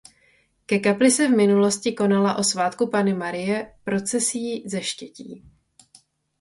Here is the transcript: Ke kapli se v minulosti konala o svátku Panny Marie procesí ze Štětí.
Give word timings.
Ke 0.65 0.79
kapli 0.79 1.11
se 1.11 1.27
v 1.27 1.31
minulosti 1.35 1.93
konala 1.93 2.35
o 2.37 2.43
svátku 2.43 2.87
Panny 2.87 3.13
Marie 3.13 3.73
procesí 3.85 4.69
ze 4.69 4.81
Štětí. 4.81 5.43